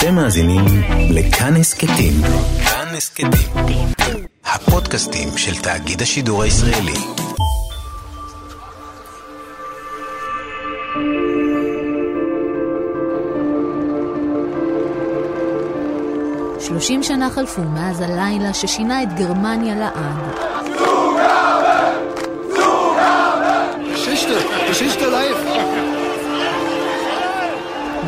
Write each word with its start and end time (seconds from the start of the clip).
אתם 0.00 0.14
מאזינים 0.14 0.64
לכאן 1.10 1.56
הסכתים. 1.56 2.12
כאן 2.64 2.86
הסכתים. 2.96 3.30
הפודקאסטים 4.44 5.28
של 5.36 5.62
תאגיד 5.62 6.02
השידור 6.02 6.42
הישראלי. 6.42 6.92
שלושים 16.60 17.02
שנה 17.02 17.30
חלפו 17.30 17.62
מאז 17.62 18.00
הלילה 18.00 18.54
ששינה 18.54 19.02
את 19.02 19.08
גרמניה 19.18 19.74
לעד. 19.74 20.50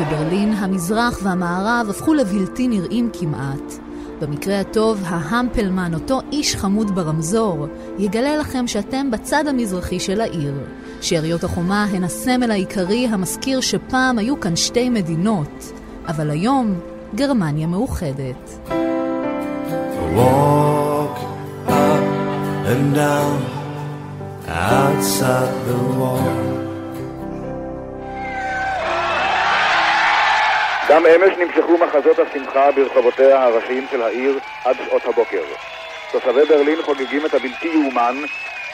בברלין 0.00 0.52
המזרח 0.52 1.18
והמערב 1.22 1.86
הפכו 1.90 2.14
לבלתי 2.14 2.68
נראים 2.68 3.10
כמעט. 3.12 3.72
במקרה 4.20 4.60
הטוב, 4.60 5.02
ההמפלמן, 5.06 5.94
אותו 5.94 6.20
איש 6.32 6.56
חמוד 6.56 6.94
ברמזור, 6.94 7.66
יגלה 7.98 8.36
לכם 8.36 8.66
שאתם 8.66 9.10
בצד 9.10 9.44
המזרחי 9.46 10.00
של 10.00 10.20
העיר. 10.20 10.54
שאריות 11.00 11.44
החומה 11.44 11.84
הן 11.84 12.04
הסמל 12.04 12.50
העיקרי 12.50 13.08
המזכיר 13.08 13.60
שפעם 13.60 14.18
היו 14.18 14.40
כאן 14.40 14.56
שתי 14.56 14.88
מדינות, 14.88 15.72
אבל 16.08 16.30
היום 16.30 16.74
גרמניה 17.14 17.66
מאוחדת. 17.66 18.68
Walk 20.16 21.18
up 21.68 22.04
and 22.72 22.94
down 22.94 23.38
outside 24.48 25.54
the 25.68 25.78
wall 25.98 26.61
גם 30.92 31.02
אמש 31.06 31.38
נמשכו 31.38 31.78
מחזות 31.78 32.18
השמחה 32.18 32.72
ברחובותיה 32.72 33.44
הראשיים 33.44 33.86
של 33.90 34.02
העיר 34.02 34.38
עד 34.64 34.76
שעות 34.86 35.02
הבוקר. 35.04 35.42
תושבי 36.12 36.44
ברלין 36.48 36.82
חוגגים 36.82 37.26
את 37.26 37.34
הבלתי 37.34 37.68
יאומן, 37.68 38.14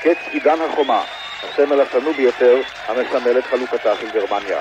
קץ 0.03 0.17
עידן 0.33 0.59
החומה, 0.69 1.03
הסמל 1.45 1.81
השנוא 1.81 2.13
ביותר 2.17 2.57
המסמל 2.89 3.39
את 3.39 3.45
חלוקתה 3.45 3.97
של 3.97 4.07
גרמניה. 4.11 4.59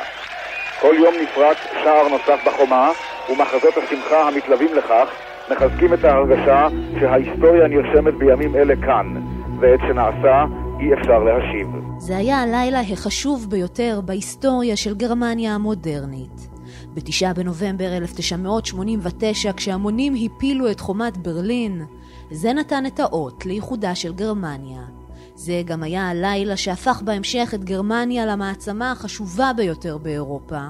כל 0.81 0.95
יום 0.97 1.13
נפרץ 1.21 1.57
שער 1.83 2.07
נוסף 2.07 2.39
בחומה, 2.47 2.91
ומחזות 3.29 3.77
השמחה 3.77 4.27
המתלווים 4.27 4.73
לכך 4.73 5.09
מחזקים 5.51 5.93
את 5.93 6.03
ההרגשה 6.03 6.67
שההיסטוריה 6.99 7.67
נרשמת 7.67 8.13
בימים 8.13 8.55
אלה 8.55 8.75
כאן, 8.75 9.07
ואת 9.59 9.79
שנעשה 9.87 10.45
אי 10.79 10.93
אפשר 10.93 11.19
להשיב. 11.19 11.67
זה 11.97 12.17
היה 12.17 12.41
הלילה 12.41 12.79
החשוב 12.79 13.49
ביותר 13.49 13.99
בהיסטוריה 14.05 14.75
של 14.75 14.95
גרמניה 14.95 15.55
המודרנית. 15.55 16.56
בתשעה 16.97 17.33
בנובמבר 17.33 17.97
1989, 17.97 19.51
כשהמונים 19.53 20.15
הפילו 20.25 20.71
את 20.71 20.79
חומת 20.79 21.17
ברלין, 21.17 21.85
זה 22.31 22.53
נתן 22.53 22.85
את 22.85 22.99
האות 22.99 23.45
לאיחודה 23.45 23.95
של 23.95 24.13
גרמניה. 24.13 24.81
זה 25.35 25.61
גם 25.65 25.83
היה 25.83 26.09
הלילה 26.09 26.57
שהפך 26.57 27.01
בהמשך 27.05 27.51
את 27.53 27.63
גרמניה 27.63 28.25
למעצמה 28.25 28.91
החשובה 28.91 29.51
ביותר 29.57 29.97
באירופה. 29.97 30.67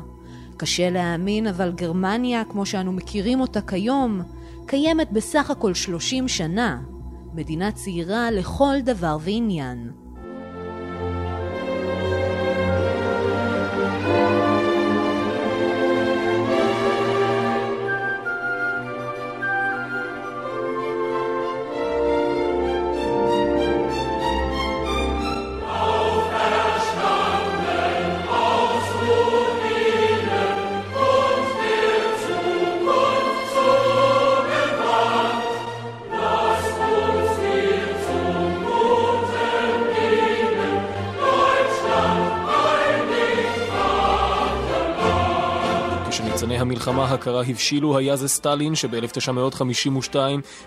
קשה 0.57 0.89
להאמין, 0.89 1.47
אבל 1.47 1.71
גרמניה, 1.71 2.43
כמו 2.49 2.65
שאנו 2.65 2.91
מכירים 2.91 3.41
אותה 3.41 3.61
כיום, 3.61 4.21
קיימת 4.65 5.11
בסך 5.11 5.51
הכל 5.51 5.73
30 5.73 6.27
שנה. 6.27 6.81
מדינה 7.33 7.71
צעירה 7.71 8.31
לכל 8.31 8.75
דבר 8.83 9.17
ועניין. 9.21 9.91
המלחמה 46.67 47.05
הקרה 47.05 47.41
הבשילו 47.47 47.97
היה 47.97 48.15
זה 48.15 48.27
סטלין 48.27 48.75
שב-1952 48.75 50.15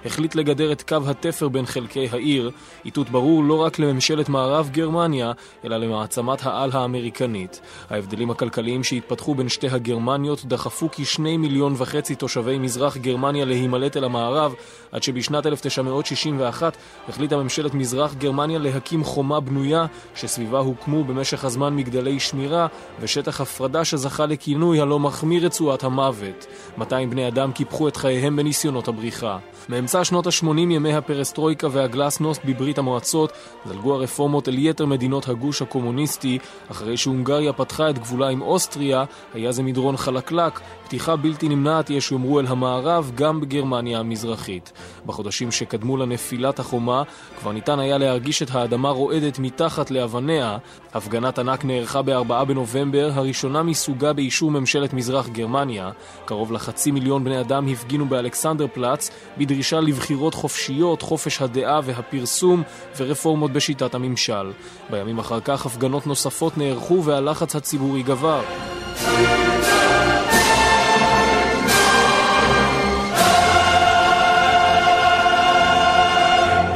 החליט 0.04 0.34
לגדר 0.34 0.72
את 0.72 0.82
קו 0.82 0.96
התפר 1.06 1.48
בין 1.48 1.66
חלקי 1.66 2.08
העיר, 2.12 2.50
איתות 2.84 3.10
ברור 3.10 3.44
לא 3.44 3.54
רק 3.54 3.78
לממשלת 3.78 4.28
מערב 4.28 4.70
גרמניה, 4.72 5.32
אלא 5.64 5.76
למעצמת 5.76 6.46
העל 6.46 6.70
האמריקנית. 6.72 7.60
ההבדלים 7.90 8.30
הכלכליים 8.30 8.84
שהתפתחו 8.84 9.34
בין 9.34 9.48
שתי 9.48 9.68
הגרמניות 9.68 10.44
דחפו 10.44 10.88
כשני 10.92 11.36
מיליון 11.36 11.74
וחצי 11.76 12.14
תושבי 12.14 12.58
מזרח 12.58 12.96
גרמניה 12.96 13.44
להימלט 13.44 13.96
אל 13.96 14.04
המערב, 14.04 14.54
עד 14.92 15.02
שבשנת 15.02 15.46
1961 15.46 16.76
החליטה 17.08 17.36
ממשלת 17.36 17.74
מזרח 17.74 18.14
גרמניה 18.14 18.58
להקים 18.58 19.04
חומה 19.04 19.40
בנויה, 19.40 19.86
שסביבה 20.14 20.58
הוקמו 20.58 21.04
במשך 21.04 21.44
הזמן 21.44 21.76
מגדלי 21.76 22.20
שמירה 22.20 22.66
ושטח 23.00 23.40
הפרדה 23.40 23.84
שזכה 23.84 24.26
לכינוי 24.26 24.80
הלא 24.80 24.98
מחמיא 24.98 25.40
רצועת 25.40 25.84
המוות. 25.90 26.46
200 26.78 27.10
בני 27.10 27.28
אדם 27.28 27.52
קיפחו 27.52 27.88
את 27.88 27.96
חייהם 27.96 28.36
בניסיונות 28.36 28.88
הבריחה. 28.88 29.38
מאמצע 29.68 30.04
שנות 30.04 30.26
ה-80 30.26 30.58
ימי 30.58 30.94
הפרסטרויקה 30.94 31.68
והגלסנוסט 31.70 32.44
בברית 32.44 32.78
המועצות 32.78 33.32
זלגו 33.64 33.94
הרפורמות 33.94 34.48
אל 34.48 34.58
יתר 34.58 34.86
מדינות 34.86 35.28
הגוש 35.28 35.62
הקומוניסטי, 35.62 36.38
אחרי 36.70 36.96
שהונגריה 36.96 37.52
פתחה 37.52 37.90
את 37.90 37.98
גבולה 37.98 38.28
עם 38.28 38.42
אוסטריה, 38.42 39.04
היה 39.34 39.52
זה 39.52 39.62
מדרון 39.62 39.96
חלקלק, 39.96 40.60
פתיחה 40.84 41.16
בלתי 41.16 41.48
נמנעת 41.48 41.90
יש 41.90 42.08
שיאמרו 42.08 42.40
אל 42.40 42.46
המערב 42.46 43.12
גם 43.14 43.40
בגרמניה 43.40 43.98
המזרחית. 43.98 44.72
בחודשים 45.06 45.52
שקדמו 45.52 45.96
לנפילת 45.96 46.58
החומה 46.58 47.02
כבר 47.40 47.52
ניתן 47.52 47.78
היה 47.78 47.98
להרגיש 47.98 48.42
את 48.42 48.48
האדמה 48.50 48.90
רועדת 48.90 49.38
מתחת 49.38 49.90
לאבניה. 49.90 50.58
הפגנת 50.94 51.38
ענק 51.38 51.64
נערכה 51.64 52.02
ב-4 52.02 52.44
בנובמבר, 52.44 53.10
הראשונה 53.14 53.62
מסוגה 53.62 54.12
באישור 54.12 54.50
ממשלת 54.50 54.92
מזרח 54.92 55.28
גרמניה. 55.28 55.79
קרוב 56.24 56.52
לחצי 56.52 56.90
מיליון 56.90 57.24
בני 57.24 57.40
אדם 57.40 57.68
הפגינו 57.68 58.06
באלכסנדר 58.06 58.66
פלאץ 58.72 59.10
בדרישה 59.38 59.80
לבחירות 59.80 60.34
חופשיות, 60.34 61.02
חופש 61.02 61.42
הדעה 61.42 61.80
והפרסום 61.84 62.62
ורפורמות 62.96 63.52
בשיטת 63.52 63.94
הממשל. 63.94 64.52
בימים 64.90 65.18
אחר 65.18 65.40
כך 65.40 65.66
הפגנות 65.66 66.06
נוספות 66.06 66.58
נערכו 66.58 67.04
והלחץ 67.04 67.56
הציבורי 67.56 68.02
גבר. 68.02 68.42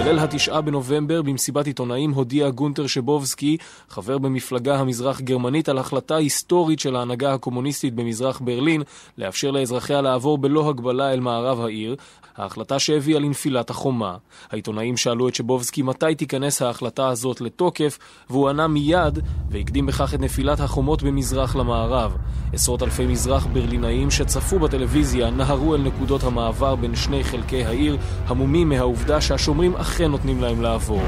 בליל 0.04 0.18
התשעה 0.18 0.60
בנובמבר, 0.60 1.22
במסיבת 1.22 1.66
עיתונאים, 1.66 2.10
הודיע 2.10 2.50
גונטר 2.50 2.86
שבובסקי, 2.86 3.56
חבר 3.88 4.18
במפלגה 4.18 4.76
המזרח 4.76 5.20
גרמנית, 5.20 5.68
על 5.68 5.78
החלטה 5.78 6.16
היסטורית 6.16 6.80
של 6.80 6.96
ההנהגה 6.96 7.34
הקומוניסטית 7.34 7.94
במזרח 7.94 8.40
ברלין, 8.44 8.82
לאפשר 9.18 9.50
לאזרחיה 9.50 10.00
לעבור 10.00 10.38
בלא 10.38 10.68
הגבלה 10.68 11.12
אל 11.12 11.20
מערב 11.20 11.60
העיר, 11.60 11.96
ההחלטה 12.36 12.78
שהביאה 12.78 13.20
לנפילת 13.20 13.70
החומה. 13.70 14.16
העיתונאים 14.50 14.96
שאלו 14.96 15.28
את 15.28 15.34
שבובסקי 15.34 15.82
מתי 15.82 16.14
תיכנס 16.14 16.62
ההחלטה 16.62 17.08
הזאת 17.08 17.40
לתוקף, 17.40 17.98
והוא 18.30 18.48
ענה 18.48 18.68
מיד, 18.68 19.18
והקדים 19.50 19.86
בכך 19.86 20.14
את 20.14 20.20
נפילת 20.20 20.60
החומות 20.60 21.02
במזרח 21.02 21.56
למערב. 21.56 22.16
עשרות 22.52 22.82
אלפי 22.82 23.06
מזרח 23.06 23.46
ברלינאים 23.46 24.10
שצפו 24.10 24.58
בטלוויזיה 24.58 25.30
נהרו 25.30 25.74
אל 25.74 25.80
נקודות 25.80 26.22
המעבר 26.24 26.76
בין 26.76 26.96
שני 26.96 27.24
חלקי 27.24 27.64
העיר, 27.64 27.98
המומים 28.26 28.68
מהעובדה 28.68 29.20
שהשומרים 29.20 29.76
אכן 29.76 30.10
נותנים 30.10 30.42
להם 30.42 30.62
לעבור. 30.62 31.02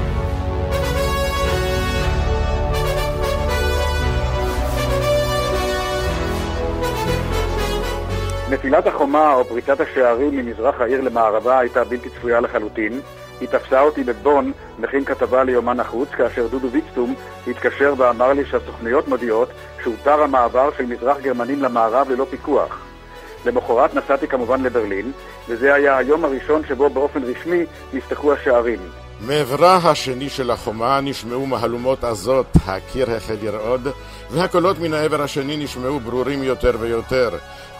נפילת 8.51 8.87
החומה 8.87 9.33
או 9.33 9.45
פריצת 9.45 9.79
השערים 9.79 10.31
ממזרח 10.31 10.81
העיר 10.81 11.01
למערבה 11.01 11.59
הייתה 11.59 11.83
בלתי 11.83 12.09
צפויה 12.09 12.39
לחלוטין. 12.39 13.01
היא 13.41 13.47
תפסה 13.47 13.81
אותי 13.81 14.03
בבון, 14.03 14.51
מכין 14.79 15.05
כתבה 15.05 15.43
ליומן 15.43 15.79
החוץ, 15.79 16.09
כאשר 16.09 16.47
דודו 16.47 16.71
ויצטום 16.71 17.15
התקשר 17.47 17.93
ואמר 17.97 18.33
לי 18.33 18.45
שהסוכניות 18.45 19.07
מודיעות 19.07 19.49
שהותר 19.83 20.21
המעבר 20.21 20.69
של 20.77 20.85
מזרח 20.85 21.17
גרמנים 21.21 21.63
למערב 21.63 22.09
ללא 22.09 22.25
פיקוח. 22.29 22.85
למחרת 23.45 23.95
נסעתי 23.95 24.27
כמובן 24.27 24.63
לברלין, 24.63 25.11
וזה 25.47 25.73
היה 25.73 25.97
היום 25.97 26.25
הראשון 26.25 26.61
שבו 26.67 26.89
באופן 26.89 27.23
רשמי 27.23 27.65
נפתחו 27.93 28.33
השערים. 28.33 28.79
מעברה 29.21 29.75
השני 29.75 30.29
של 30.29 30.51
החומה 30.51 31.01
נשמעו 31.01 31.45
מהלומות 31.45 32.03
עזות, 32.03 32.45
הקיר 32.65 33.11
החל 33.11 33.35
לרעוד, 33.41 33.87
והקולות 34.31 34.79
מן 34.79 34.93
העבר 34.93 35.21
השני 35.21 35.57
נשמעו 35.57 35.99
ברורים 35.99 36.43
יותר 36.43 36.71
ויותר. 36.79 37.29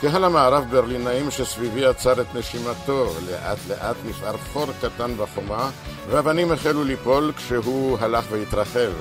קהל 0.02 0.24
המערב 0.24 0.66
ברלינאים 0.72 1.32
שסביבי 1.32 1.86
עצר 1.86 2.22
את 2.22 2.36
נשימתו, 2.36 3.14
לאט 3.30 3.58
לאט 3.70 3.96
נפער 4.06 4.38
חור 4.54 4.66
קטן 4.82 5.12
בחומה, 5.18 5.70
ואבנים 6.10 6.52
החלו 6.52 6.84
ליפול 6.84 7.32
כשהוא 7.38 7.98
הלך 8.02 8.26
והתרחב. 8.32 8.92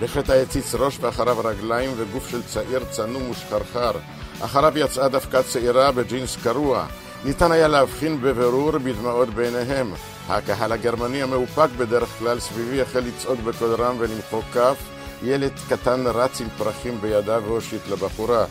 לפתע 0.00 0.34
הציץ 0.34 0.74
ראש 0.74 0.98
ואחריו 1.00 1.36
רגליים 1.44 1.90
וגוף 1.96 2.30
של 2.30 2.42
צעיר 2.42 2.84
צנום 2.90 3.30
ושחרחר. 3.30 3.92
אחריו 4.40 4.78
יצאה 4.78 5.08
דווקא 5.08 5.42
צעירה 5.42 5.92
בג'ינס 5.92 6.36
קרוע. 6.42 6.86
ניתן 7.24 7.52
היה 7.52 7.68
להבחין 7.68 8.20
בבירור 8.20 8.78
בדמעות 8.78 9.28
בעיניהם. 9.28 9.94
הקהל 10.28 10.72
הגרמני 10.72 11.22
המאופק 11.22 11.68
בדרך 11.78 12.08
כלל 12.18 12.40
סביבי 12.40 12.82
החל 12.82 13.00
לצעוד 13.00 13.44
בקול 13.44 13.74
רם 13.74 13.96
ולמחוא 13.98 14.42
כף. 14.54 14.76
ילד 15.22 15.52
קטן 15.68 16.06
רץ 16.06 16.40
עם 16.40 16.48
פרחים 16.58 16.98
בידיו 17.00 17.42
והושיט 17.46 17.88
לבחורה. 17.90 18.44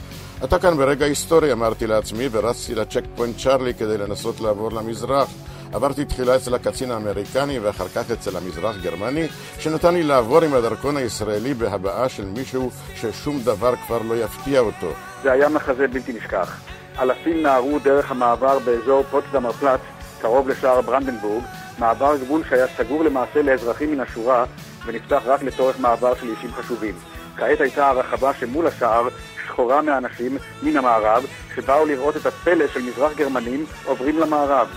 אתה 0.43 0.59
כאן 0.59 0.77
ברגע 0.77 1.05
היסטורי, 1.05 1.51
אמרתי 1.51 1.87
לעצמי, 1.87 2.27
ורצתי 2.31 2.75
לצ'ק 2.75 3.03
פוינט 3.15 3.37
צ'ארלי 3.37 3.73
כדי 3.73 3.97
לנסות 3.97 4.39
לעבור 4.39 4.71
למזרח. 4.71 5.27
עברתי 5.73 6.05
תחילה 6.05 6.35
אצל 6.35 6.55
הקצין 6.55 6.91
האמריקני 6.91 7.59
ואחר 7.59 7.87
כך 7.87 8.11
אצל 8.11 8.37
המזרח 8.37 8.75
גרמני, 8.81 9.27
שנתן 9.59 9.93
לי 9.93 10.03
לעבור 10.03 10.43
עם 10.43 10.53
הדרכון 10.53 10.97
הישראלי 10.97 11.53
בהבעה 11.53 12.09
של 12.09 12.25
מישהו 12.25 12.71
ששום 12.95 13.39
דבר 13.43 13.75
כבר 13.87 14.01
לא 14.01 14.15
יפתיע 14.15 14.59
אותו. 14.59 14.91
זה 15.23 15.31
היה 15.31 15.49
מחזה 15.49 15.87
בלתי 15.87 16.13
נשכח. 16.13 16.59
אלפים 16.99 17.43
נהרו 17.43 17.79
דרך 17.79 18.11
המעבר 18.11 18.59
באזור 18.59 19.03
פוטסדמר 19.11 19.51
פלאץ, 19.51 19.81
קרוב 20.21 20.49
לשער 20.49 20.81
ברנדנבורג, 20.81 21.43
מעבר 21.79 22.17
גבול 22.17 22.43
שהיה 22.49 22.65
סגור 22.77 23.03
למעשה 23.03 23.41
לאזרחים 23.41 23.91
מן 23.91 23.99
השורה 23.99 24.45
ונפתח 24.85 25.21
רק 25.25 25.43
לצורך 25.43 25.79
מעבר 25.79 26.15
של 26.15 26.29
אישים 26.29 26.51
חשובים. 26.51 26.95
כעת 27.37 27.61
הייתה 27.61 27.89
הרחבה 27.89 28.33
שמול 28.33 28.67
השער 28.67 29.07
שחורה 29.45 29.81
מאנשים 29.81 30.37
מן 30.63 30.77
המערב 30.77 31.25
שבאו 31.55 31.85
לראות 31.85 32.17
את 32.17 32.25
הפלא 32.25 32.67
של 32.67 32.81
מזרח 32.81 33.11
גרמנים 33.15 33.65
עוברים 33.85 34.19
למערב. 34.19 34.67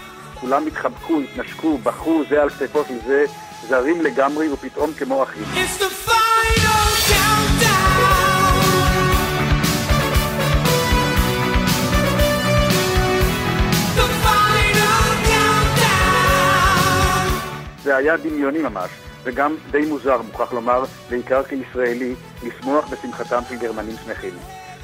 כולם 0.41 0.67
התחבקו, 0.67 1.21
התנשקו, 1.21 1.79
בכו 1.79 2.23
זה 2.31 2.43
על 2.43 2.51
כתפו 2.51 2.85
של 2.89 2.99
זה, 3.07 3.25
זרים 3.69 4.01
לגמרי 4.01 4.53
ופתאום 4.53 4.93
כמו 4.93 5.23
אחים. 5.23 5.45
זה 17.89 17.97
היה 17.97 18.17
דמיוני 18.17 18.59
ממש, 18.59 18.91
וגם 19.25 19.57
די 19.71 19.87
מוזר, 19.89 20.23
מוכרח 20.23 20.53
לומר, 20.53 20.85
בעיקר 21.11 21.43
כישראלי, 21.43 22.15
לשמוח 22.43 22.89
בשמחתם 22.89 23.41
של 23.49 23.57
גרמנים 23.57 23.97
שמחים. 24.05 24.35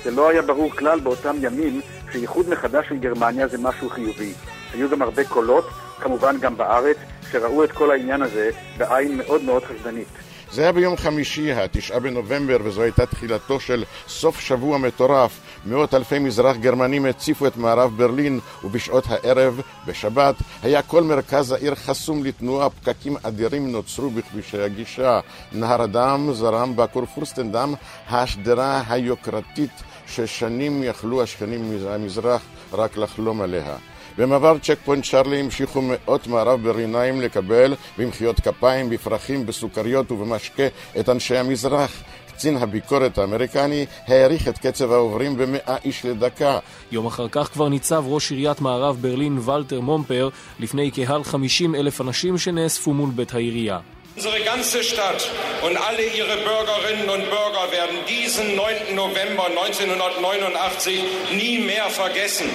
זה 0.05 0.11
לא 0.11 0.29
היה 0.29 0.43
ברור 0.43 0.71
כלל 0.71 1.01
באותם 1.01 1.37
ימים 1.41 1.81
שאיחוד 2.13 2.49
מחדש 2.49 2.89
של 2.89 2.97
גרמניה 2.97 3.49
זה 3.49 3.59
משהו 3.59 3.91
חיובי. 3.91 4.33
היו 4.73 4.91
גם 4.91 5.03
הרבה 5.03 5.25
קולות, 5.25 5.69
כמובן 6.01 6.37
גם 6.41 6.57
בארץ, 6.57 6.97
שראו 7.33 7.65
את 7.65 7.73
כל 7.73 7.91
העניין 7.91 8.23
הזה 8.23 8.51
בעין 8.79 9.17
מאוד 9.17 9.43
מאוד 9.43 9.65
חשדנית. 9.65 10.09
זה 10.51 10.63
היה 10.63 10.73
ביום 10.73 10.97
חמישי, 10.97 11.53
התשעה 11.53 12.01
בנובמבר, 12.01 12.57
וזו 12.65 12.83
הייתה 12.83 13.07
תחילתו 13.07 13.61
של 13.61 13.85
סוף 14.09 14.41
שבוע 14.41 14.79
מטורף. 14.79 15.41
מאות 15.67 15.95
אלפי 15.95 16.19
מזרח 16.19 16.57
גרמנים 16.57 17.07
הציפו 17.07 17.47
את 17.47 17.57
מערב 17.57 17.93
ברלין, 17.97 18.41
ובשעות 18.65 19.05
הערב, 19.09 19.61
בשבת, 19.87 20.35
היה 20.63 20.83
כל 20.83 21.03
מרכז 21.03 21.53
העיר 21.53 21.75
חסום 21.75 22.25
לתנועה, 22.25 22.71
פקקים 22.71 23.17
אדירים 23.23 23.73
נוצרו 23.73 24.11
בכבישי 24.11 24.61
הגישה. 24.61 25.21
נהר 25.53 25.83
הדם 25.83 26.29
זרם 26.33 26.77
בכור 26.77 27.07
פורסטנדם, 27.07 27.75
השדרה 28.09 28.83
היוקרתית 28.89 29.83
ששנים 30.07 30.83
יכלו 30.83 31.23
השכנים 31.23 31.79
מהמזרח 31.85 32.43
רק 32.73 32.97
לחלום 32.97 33.43
עליה. 33.43 33.77
במעבר 34.19 34.59
צ'ק 34.59 34.79
פוינט 34.85 35.05
צ'רלי 35.05 35.41
המשיכו 35.41 35.83
מאות 35.83 36.27
מערב 36.27 36.63
בריניים 36.63 37.21
לקבל 37.21 37.75
במחיאות 37.99 38.41
כפיים, 38.41 38.91
בפרחים, 38.91 39.47
בסוכריות 39.47 40.13
ובמשקה 40.13 40.67
את 41.01 41.09
אנשי 41.09 41.37
המזרח. 41.37 42.03
קצין 42.35 42.57
הביקורת 42.57 43.19
האמריקני 43.19 43.87
העריך 44.09 44.49
את 44.49 44.59
קצב 44.59 44.93
העוברים 44.93 45.37
במאה 45.37 45.77
איש 45.85 46.05
לדקה. 46.05 46.59
יום 46.93 47.07
אחר 47.07 47.27
כך 47.31 47.49
כבר 47.53 47.69
ניצב 47.69 48.05
ראש 48.07 48.31
עיריית 48.31 48.61
מערב 48.61 48.97
ברלין 49.01 49.39
ולטר 49.39 49.81
מומפר 49.81 50.29
לפני 50.61 50.91
קהל 50.91 51.25
50 51.25 51.75
אלף 51.75 52.01
אנשים 52.01 52.39
שנאספו 52.39 52.93
מול 52.93 53.11
בית 53.11 53.35
העירייה. 53.35 53.79
Unsere 54.17 54.41
ganze 54.53 54.85
Stadt 54.85 55.23
und 55.67 55.77
alle 55.77 56.05
ihre 56.19 56.37
Bürgerinnen 56.49 57.09
und 57.15 57.25
Bürger 57.35 57.65
werden 57.77 57.97
diesen 58.07 58.47
9. 58.55 58.95
November 58.95 59.47
1989 59.47 61.03
nie 61.33 61.59
mehr 61.59 61.89
vergessen. 61.91 62.49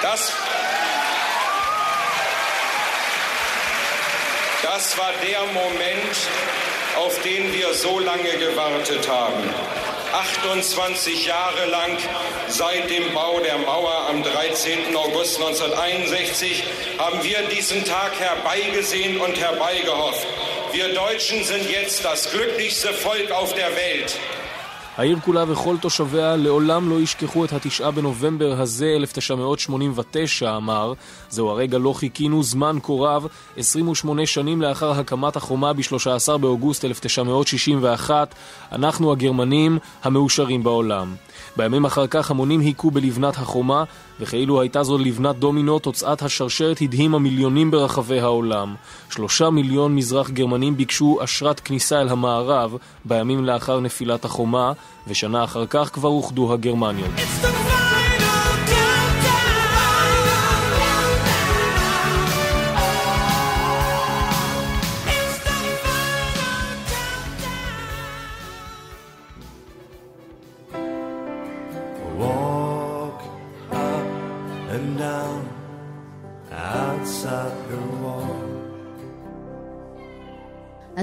Das 0.00 0.32
Das 4.62 4.96
war 4.96 5.12
der 5.28 5.42
Moment, 5.60 6.16
auf 6.96 7.20
den 7.22 7.52
wir 7.52 7.72
so 7.74 7.98
lange 7.98 8.30
gewartet 8.38 9.08
haben. 9.08 9.42
28 10.12 11.26
Jahre 11.26 11.66
lang 11.66 11.96
seit 12.48 12.90
dem 12.90 13.14
Bau 13.14 13.40
der 13.40 13.58
Mauer 13.58 14.08
am 14.08 14.22
13. 14.22 14.94
August 14.94 15.36
1961 15.40 16.64
haben 16.98 17.22
wir 17.22 17.42
diesen 17.48 17.84
Tag 17.84 18.12
herbeigesehen 18.18 19.18
und 19.20 19.40
herbeigehofft. 19.40 20.26
Wir 20.72 20.92
Deutschen 20.92 21.44
sind 21.44 21.70
jetzt 21.70 22.04
das 22.04 22.30
glücklichste 22.30 22.92
Volk 22.92 23.30
auf 23.30 23.54
der 23.54 23.74
Welt. 23.74 24.18
העיר 24.96 25.18
כולה 25.24 25.44
וכל 25.48 25.76
תושביה 25.80 26.36
לעולם 26.36 26.90
לא 26.90 27.00
ישכחו 27.00 27.44
את 27.44 27.52
התשעה 27.52 27.90
בנובמבר 27.90 28.60
הזה, 28.60 28.94
1989, 28.96 30.56
אמר. 30.56 30.92
זהו 31.30 31.48
הרגע 31.48 31.78
לא 31.78 31.92
חיכינו 31.92 32.42
זמן 32.42 32.78
כה 32.82 32.92
רב, 32.92 33.26
28 33.56 34.26
שנים 34.26 34.62
לאחר 34.62 34.90
הקמת 34.90 35.36
החומה 35.36 35.72
ב-13 35.72 36.36
באוגוסט 36.38 36.84
1961, 36.84 38.34
אנחנו 38.72 39.12
הגרמנים 39.12 39.78
המאושרים 40.02 40.62
בעולם. 40.62 41.14
בימים 41.56 41.84
אחר 41.84 42.06
כך 42.06 42.30
המונים 42.30 42.60
היכו 42.60 42.90
בלבנת 42.90 43.36
החומה, 43.36 43.84
וכאילו 44.20 44.60
הייתה 44.60 44.82
זו 44.82 44.98
לבנת 44.98 45.36
דומינו, 45.36 45.78
תוצאת 45.78 46.22
השרשרת 46.22 46.80
הדהימה 46.80 47.18
מיליונים 47.18 47.70
ברחבי 47.70 48.20
העולם. 48.20 48.74
שלושה 49.10 49.50
מיליון 49.50 49.96
מזרח 49.96 50.30
גרמנים 50.30 50.76
ביקשו 50.76 51.18
אשרת 51.24 51.60
כניסה 51.60 52.00
אל 52.00 52.08
המערב 52.08 52.76
בימים 53.04 53.44
לאחר 53.44 53.80
נפילת 53.80 54.24
החומה, 54.24 54.72
ושנה 55.08 55.44
אחר 55.44 55.66
כך 55.66 55.90
כבר 55.92 56.08
אוחדו 56.08 56.52
הגרמניות. 56.52 57.10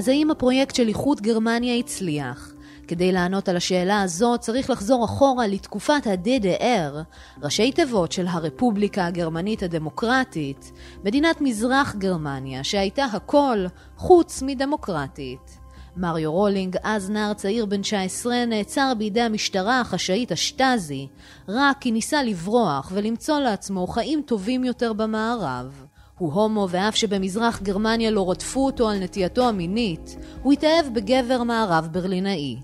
אז 0.00 0.08
האם 0.08 0.30
הפרויקט 0.30 0.74
של 0.74 0.88
איחוד 0.88 1.20
גרמניה 1.20 1.76
הצליח? 1.76 2.52
כדי 2.88 3.12
לענות 3.12 3.48
על 3.48 3.56
השאלה 3.56 4.02
הזו 4.02 4.36
צריך 4.40 4.70
לחזור 4.70 5.04
אחורה 5.04 5.46
לתקופת 5.46 6.06
ה-DDR, 6.06 6.94
ראשי 7.42 7.72
תיבות 7.72 8.12
של 8.12 8.26
הרפובליקה 8.26 9.06
הגרמנית 9.06 9.62
הדמוקרטית, 9.62 10.72
מדינת 11.04 11.40
מזרח 11.40 11.94
גרמניה 11.94 12.64
שהייתה 12.64 13.04
הכל 13.04 13.66
חוץ 13.96 14.42
מדמוקרטית. 14.42 15.58
מריו 15.96 16.32
רולינג, 16.32 16.76
אז 16.82 17.10
נער 17.10 17.32
צעיר 17.32 17.66
בן 17.66 17.82
19, 17.82 18.44
נעצר 18.44 18.92
בידי 18.98 19.20
המשטרה 19.20 19.80
החשאית 19.80 20.32
השטאזי, 20.32 21.08
רק 21.48 21.76
כי 21.80 21.90
ניסה 21.92 22.22
לברוח 22.22 22.92
ולמצוא 22.94 23.38
לעצמו 23.38 23.86
חיים 23.86 24.22
טובים 24.26 24.64
יותר 24.64 24.92
במערב. 24.92 25.89
הוא 26.20 26.32
הומו 26.32 26.66
ואף 26.70 26.96
שבמזרח 26.96 27.62
גרמניה 27.62 28.10
לא 28.10 28.30
רדפו 28.30 28.66
אותו 28.66 28.88
על 28.88 28.98
נטייתו 28.98 29.48
המינית, 29.48 30.16
הוא 30.42 30.52
התאהב 30.52 30.94
בגבר 30.94 31.42
מערב 31.42 31.88
ברלינאי. 31.92 32.56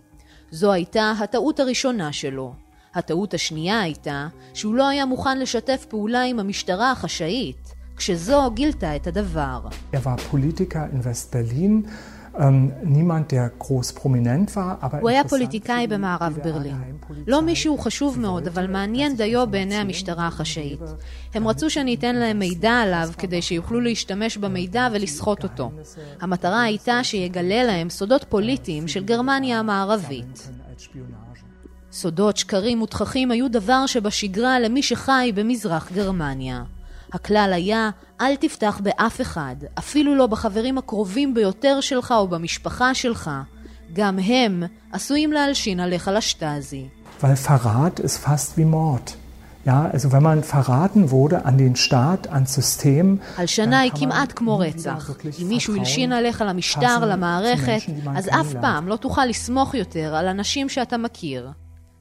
זו 0.51 0.73
הייתה 0.73 1.13
הטעות 1.21 1.61
הראשונה 1.61 2.13
שלו. 2.13 2.55
הטעות 2.95 3.35
השנייה 3.35 3.81
הייתה 3.81 4.29
שהוא 4.55 4.75
לא 4.75 4.89
היה 4.89 5.07
מוכן 5.07 5.39
לשתף 5.39 5.87
פעולה 5.89 6.23
עם 6.23 6.39
המשטרה 6.39 6.91
החשאית, 6.91 7.75
כשזו 7.97 8.51
גילתה 8.51 8.97
את 8.97 9.07
הדבר. 9.07 9.61
Er 9.93 9.99
הוא 15.01 15.09
היה 15.09 15.25
פוליטיקאי 15.25 15.87
במערב 15.87 16.39
ברלין. 16.45 16.77
לא 17.27 17.43
מישהו 17.43 17.79
חשוב 17.79 18.19
מאוד, 18.21 18.47
אבל 18.47 18.67
מעניין 18.67 19.17
דיו 19.17 19.47
בעיני 19.47 19.75
המשטרה 19.75 20.27
החשאית. 20.27 20.81
הם 21.35 21.49
רצו 21.49 21.71
שאני 21.71 21.95
אתן 21.95 22.17
להם 22.17 22.39
מידע 22.39 22.73
עליו 22.73 23.09
כדי 23.19 23.43
שיוכלו 23.43 23.81
להשתמש 23.81 24.37
במידע 24.37 24.89
ולסחוט 24.93 25.43
אותו. 25.43 25.71
המטרה 26.21 26.63
הייתה 26.63 27.05
שיגלה 27.05 27.65
להם 27.65 27.91
סודות 27.91 28.25
פוליטיים 28.29 28.89
של 28.89 29.05
גרמניה 29.05 29.59
המערבית. 29.59 30.49
סודות, 31.93 32.37
שקרים 32.37 32.83
ותככים 32.83 33.31
היו 33.31 33.51
דבר 33.51 33.87
שבשגרה 33.87 34.61
למי 34.61 34.83
שחי 34.83 35.33
במזרח 35.35 35.93
גרמניה. 35.93 36.63
הכלל 37.13 37.51
היה, 37.55 37.91
אל 38.21 38.37
תפתח 38.37 38.81
באף 38.83 39.21
אחד, 39.21 39.57
אפילו 39.79 40.15
לא 40.15 40.27
בחברים 40.27 40.79
הקרובים 40.79 41.35
ביותר 41.35 41.81
שלך 41.81 42.15
או 42.17 42.29
במשפחה 42.29 42.95
שלך. 42.95 43.31
גם 43.93 44.19
הם 44.19 44.63
עשויים 44.93 45.33
להלשין 45.33 45.81
עליך 45.81 46.11
לשטאזי. 46.15 46.89
Weil 47.21 47.37
Verrat 47.37 48.01
ist 48.01 48.19
fast 48.19 48.59
wie 48.59 48.65
Mord. 48.65 49.17
Ja, 49.67 49.91
also 49.95 50.13
wenn 50.13 50.23
man 50.23 50.45
verraten 50.45 51.11
wurde 51.11 51.45
an 51.45 51.59
den 51.59 51.75
Staat, 51.75 52.29
ans 52.29 52.55
System... 52.55 53.19
הלשנה 53.37 53.81
היא 53.81 53.93
כמעט 53.95 54.33
כמו 54.37 54.59
רצח. 54.59 55.11
אם 55.43 55.49
מישהו 55.49 55.77
הלשין 55.77 56.13
עליך 56.13 56.45
למשטר, 56.49 57.05
למערכת, 57.05 57.81
אז 58.17 58.29
אף 58.29 58.53
פעם 58.61 58.89
לא 58.89 58.97
תוכל 58.97 59.25
לסמוך 59.25 59.75
יותר 59.75 60.15
על 60.17 60.29
אנשים 60.29 60.69
שאתה 60.69 60.97
מכיר. 60.97 61.51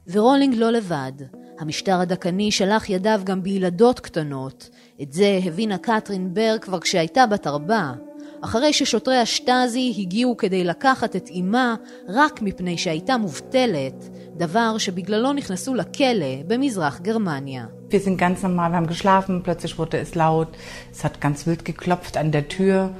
ורולינג 0.08 0.54
לא 0.54 0.70
לבד. 0.70 1.12
המשטר 1.58 2.00
הדכאני 2.00 2.50
שלח 2.50 2.90
ידיו 2.90 3.20
גם 3.24 3.42
בילדות 3.42 4.00
קטנות. 4.00 4.70
את 5.02 5.12
זה 5.12 5.40
הבינה 5.44 5.78
קתרין 5.78 6.34
בר 6.34 6.56
כבר 6.60 6.80
כשהייתה 6.80 7.26
בת 7.26 7.46
ארבע. 7.46 7.92
אחרי 8.40 8.72
ששוטרי 8.72 9.16
השטאזי 9.16 9.94
הגיעו 9.98 10.36
כדי 10.36 10.64
לקחת 10.64 11.16
את 11.16 11.28
אמה 11.40 11.74
רק 12.08 12.42
מפני 12.42 12.78
שהייתה 12.78 13.16
מובטלת, 13.16 14.08
דבר 14.36 14.78
שבגללו 14.78 15.32
נכנסו 15.32 15.74
לכלא 15.74 16.42
במזרח 16.46 17.00
גרמניה. 17.00 17.66
Wir 17.90 18.00
sind 18.00 18.18
ganz 18.18 18.42
normal, 18.42 18.72
wir 18.72 18.76
haben 18.76 18.88
geschlafen, 18.88 19.42
plötzlich 19.44 19.78
wurde 19.78 19.98
es 19.98 20.14
laut, 20.14 20.48
es 20.92 21.04
hat 21.04 21.20
ganz 21.20 21.46
wild 21.46 21.64
geklopft 21.64 22.16
an 22.16 22.32
der 22.32 22.48
Tür. 22.48 22.90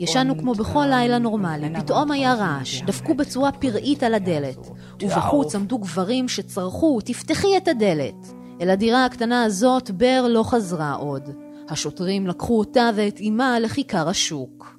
ישנו 0.00 0.38
כמו 0.38 0.54
בכל 0.54 0.86
לילה 0.90 1.18
נורמלי, 1.18 1.80
פתאום 1.80 2.10
היה 2.10 2.34
רעש, 2.34 2.82
דפקו 2.82 3.14
בצורה 3.14 3.52
פראית 3.52 4.02
על 4.02 4.14
הדלת, 4.14 4.70
ובחוץ 5.02 5.54
עמדו 5.54 5.78
גברים 5.78 6.28
שצרחו, 6.28 7.00
תפתחי 7.00 7.56
את 7.56 7.68
הדלת. 7.68 8.32
אל 8.60 8.70
הדירה 8.70 9.04
הקטנה 9.04 9.44
הזאת 9.44 9.90
בר 9.90 10.26
לא 10.28 10.42
חזרה 10.42 10.92
עוד. 10.92 11.30
השוטרים 11.68 12.26
לקחו 12.26 12.58
אותה 12.58 12.90
ואת 12.94 13.20
אמה 13.28 13.60
לכיכר 13.60 14.08
השוק. 14.08 14.76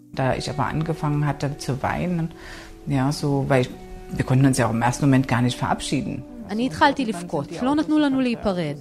אני 6.50 6.66
התחלתי 6.66 7.06
לבכות, 7.06 7.52
לא 7.62 7.76
נתנו 7.76 8.00
לנו 8.00 8.22
להיפרד. 8.22 8.78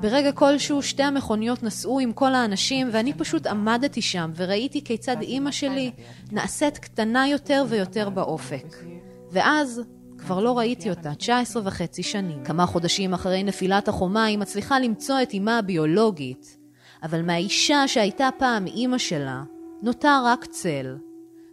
ברגע 0.00 0.32
כלשהו 0.32 0.82
שתי 0.82 1.02
המכוניות 1.02 1.62
נסעו 1.62 2.00
עם 2.00 2.12
כל 2.12 2.34
האנשים 2.34 2.88
ואני 2.92 3.14
פשוט 3.14 3.46
עמדתי 3.46 4.02
שם 4.02 4.30
וראיתי 4.36 4.84
כיצד 4.84 5.20
אימא 5.22 5.50
שלי 5.50 5.90
נעשית 6.32 6.78
קטנה 6.78 7.28
יותר 7.28 7.64
ויותר 7.68 8.10
באופק. 8.10 8.76
ואז 9.30 9.82
כבר 10.18 10.40
לא 10.40 10.58
ראיתי 10.58 10.90
אותה, 10.90 11.14
19 11.14 11.62
וחצי 11.64 12.02
שנים. 12.02 12.44
כמה 12.44 12.66
חודשים 12.66 13.14
אחרי 13.14 13.42
נפילת 13.42 13.88
החומה 13.88 14.24
היא 14.24 14.38
מצליחה 14.38 14.78
למצוא 14.78 15.22
את 15.22 15.34
אמה 15.34 15.58
הביולוגית, 15.58 16.56
אבל 17.02 17.22
מהאישה 17.22 17.88
שהייתה 17.88 18.28
פעם 18.38 18.66
אימא 18.66 18.98
שלה, 18.98 19.42
נותר 19.82 20.22
רק 20.24 20.44
צל. 20.44 20.96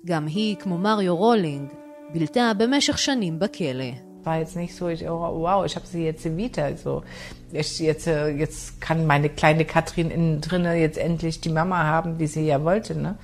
גם 0.06 0.26
היא, 0.26 0.56
כמו 0.56 0.78
מריו 0.78 1.16
רולינג, 1.16 1.70
בילתה 2.14 2.52
במשך 2.58 2.98
שנים 2.98 3.40
בכלא. 3.40 4.05
War 4.26 4.38
jetzt 4.40 4.56
nicht 4.56 4.76
so, 4.76 4.88
ich, 4.88 5.08
oh, 5.08 5.42
wow, 5.46 5.66
ich 5.66 5.76
habe 5.76 5.86
sie 5.86 6.04
jetzt 6.04 6.26
Vita. 6.38 6.76
So, 6.76 7.04
ich, 7.52 7.80
jetzt, 7.80 8.08
jetzt 8.08 8.82
kann 8.82 9.06
meine 9.06 9.30
kleine 9.30 9.66
Katrin 9.66 10.10
innen 10.12 10.42
drinne 10.42 10.76
jetzt 10.76 10.98
endlich 10.98 11.42
die 11.42 11.50
Mama 11.50 11.84
haben, 11.84 12.20
wie 12.20 12.28
sie 12.28 12.46
ja 12.46 12.64
wollte. 12.64 12.96
Ne? 12.96 13.16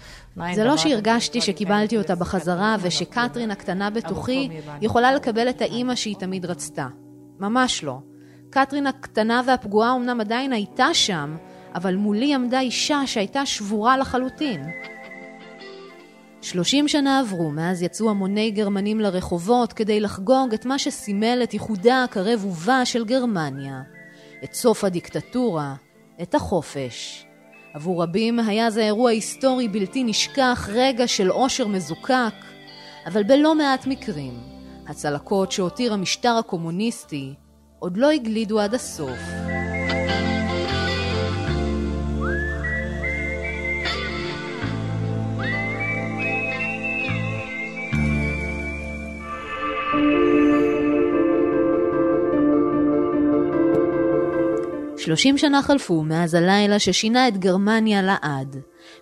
זה 0.53 0.63
לא 0.63 0.77
שהרגשתי 0.77 1.41
שקיבלתי 1.41 1.98
אותה 1.98 2.15
בחזרה 2.15 2.75
ושקטרין 2.81 3.51
הקטנה 3.51 3.89
בתוכי 3.89 4.50
יכולה 4.81 5.13
לקבל 5.13 5.50
את 5.50 5.62
האימא 5.62 5.96
שהיא 5.96 6.15
תמיד 6.15 6.46
רצתה. 6.46 6.88
ממש 7.39 7.84
לא. 7.84 8.00
קטרין 8.50 8.88
הקטנה 8.88 9.41
והפגועה 9.48 9.96
אמנם 9.96 10.22
עדיין 10.22 10.53
הייתה 10.53 10.93
שם, 10.93 11.36
אבל 11.75 11.96
מולי 11.96 12.36
עמדה 12.36 12.60
אישה 12.60 13.01
שהייתה 13.05 13.46
שבורה 13.46 13.98
לחלוטין. 13.98 14.63
שלושים 16.42 16.88
שנה 16.88 17.20
עברו 17.20 17.52
מאז 17.52 17.82
יצאו 17.82 18.10
המוני 18.10 18.52
גרמנים 18.52 19.00
לרחובות 19.00 19.74
כדי 19.74 20.00
לחגוג 20.00 20.54
את 20.54 20.66
מה 20.66 20.80
שסימל 20.80 21.40
את 21.44 21.54
ייחודה 21.54 22.04
הקרב 22.04 22.46
ובא 22.46 22.86
של 22.86 23.06
גרמניה. 23.06 23.82
את 24.44 24.54
סוף 24.54 24.84
הדיקטטורה, 24.84 25.76
את 26.22 26.36
החופש. 26.36 27.26
עבור 27.74 28.04
רבים 28.04 28.40
היה 28.40 28.70
זה 28.70 28.82
אירוע 28.82 29.12
היסטורי 29.12 29.68
בלתי 29.68 30.04
נשכח, 30.04 30.70
רגע 30.74 31.08
של 31.08 31.30
עושר 31.30 31.68
מזוקק, 31.68 32.34
אבל 33.06 33.24
בלא 33.24 33.56
מעט 33.56 33.88
מקרים, 33.88 34.34
הצלקות 34.88 35.52
שהותיר 35.52 35.94
המשטר 35.94 36.36
הקומוניסטי 36.40 37.34
עוד 37.80 37.98
לא 37.98 38.10
הגלידו 38.10 38.60
עד 38.60 38.74
הסוף. 38.74 39.20
שלושים 55.01 55.38
שנה 55.38 55.62
חלפו 55.62 56.03
מאז 56.03 56.34
הלילה 56.34 56.79
ששינה 56.79 57.27
את 57.27 57.38
גרמניה 57.38 58.01
לעד. 58.01 58.58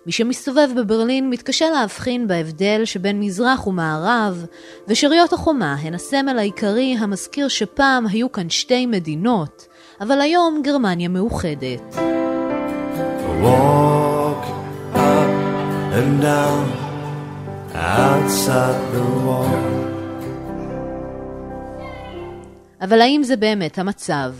מי 0.06 0.12
שמסתובב 0.12 0.68
בברלין 0.76 1.30
מתקשה 1.30 1.70
להבחין 1.70 2.28
בהבדל 2.28 2.84
שבין 2.84 3.20
מזרח 3.20 3.66
ומערב, 3.66 4.46
ושאריות 4.88 5.32
החומה 5.32 5.76
הן 5.80 5.94
הסמל 5.94 6.38
העיקרי 6.38 6.96
המזכיר 6.98 7.48
שפעם 7.48 8.06
היו 8.06 8.32
כאן 8.32 8.50
שתי 8.50 8.86
מדינות, 8.86 9.66
אבל 10.00 10.20
היום 10.20 10.60
גרמניה 10.64 11.08
מאוחדת. 11.08 11.96
Walk 13.42 14.44
up 14.94 15.32
and 15.98 16.22
down 16.22 16.66
outside 17.74 18.80
the 18.94 19.26
wall. 19.26 19.56
אבל 22.80 23.00
האם 23.00 23.22
זה 23.22 23.36
באמת 23.36 23.78
המצב? 23.78 24.32